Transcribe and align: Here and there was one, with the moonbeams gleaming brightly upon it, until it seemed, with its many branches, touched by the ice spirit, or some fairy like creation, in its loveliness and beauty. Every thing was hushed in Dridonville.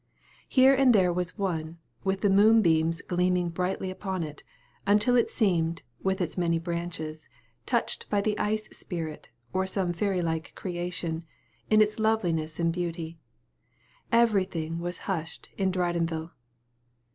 Here 0.49 0.73
and 0.73 0.95
there 0.95 1.13
was 1.13 1.37
one, 1.37 1.77
with 2.03 2.21
the 2.21 2.29
moonbeams 2.31 3.03
gleaming 3.03 3.49
brightly 3.49 3.91
upon 3.91 4.23
it, 4.23 4.41
until 4.87 5.15
it 5.15 5.29
seemed, 5.29 5.83
with 6.01 6.21
its 6.21 6.39
many 6.39 6.57
branches, 6.57 7.29
touched 7.67 8.09
by 8.09 8.19
the 8.19 8.35
ice 8.39 8.65
spirit, 8.75 9.29
or 9.53 9.67
some 9.67 9.93
fairy 9.93 10.23
like 10.23 10.53
creation, 10.55 11.23
in 11.69 11.83
its 11.83 11.99
loveliness 11.99 12.59
and 12.59 12.73
beauty. 12.73 13.19
Every 14.11 14.45
thing 14.45 14.79
was 14.79 14.97
hushed 15.05 15.49
in 15.55 15.71
Dridonville. 15.71 16.31